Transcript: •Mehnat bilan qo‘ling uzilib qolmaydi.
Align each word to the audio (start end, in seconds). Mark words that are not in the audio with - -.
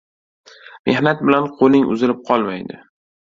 •Mehnat 0.89 1.19
bilan 1.27 1.45
qo‘ling 1.59 1.85
uzilib 1.97 2.25
qolmaydi. 2.31 2.81